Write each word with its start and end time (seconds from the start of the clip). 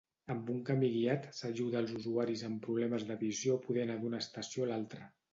Amb 0.33 0.47
un 0.51 0.61
camí 0.67 0.87
guiat 0.93 1.25
s'ajuda 1.39 1.83
els 1.83 1.91
usuaris 1.99 2.43
amb 2.47 2.57
problemes 2.63 3.05
de 3.09 3.17
visió 3.19 3.57
a 3.59 3.63
poder 3.67 3.83
anar 3.83 3.99
d'una 4.05 4.23
estació 4.23 4.65
a 4.65 4.71
l'altra. 4.71 5.11